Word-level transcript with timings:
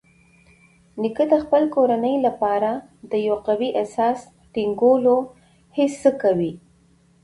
نیکه 1.01 1.25
د 1.31 1.33
خپل 1.43 1.63
کورنۍ 1.75 2.15
لپاره 2.25 2.71
د 3.11 3.13
یو 3.27 3.35
قوي 3.47 3.69
اساس 3.83 4.19
ټینګولو 4.53 5.15
هڅه 5.77 6.11
کوي. 6.21 6.53